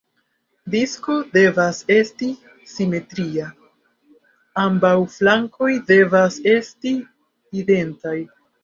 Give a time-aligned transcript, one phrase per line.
[0.75, 2.31] Disko devas esti
[2.73, 3.47] simetria;
[4.65, 6.99] ambaŭ flankoj devas esti
[7.63, 8.21] identaj.